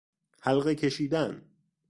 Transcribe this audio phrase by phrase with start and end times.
[0.41, 1.41] حلقه کشیدن